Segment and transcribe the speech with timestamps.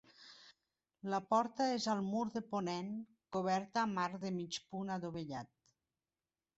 [1.13, 2.91] La porta és al mur de ponent,
[3.39, 5.57] coberta amb arc de mig punt adovellat.